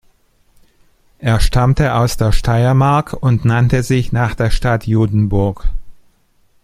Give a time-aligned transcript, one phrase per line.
[1.19, 5.69] Er stammte aus der Steiermark und nannte sich nach der Stadt Judenburg.